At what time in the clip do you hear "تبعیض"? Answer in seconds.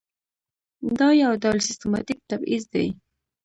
2.29-2.63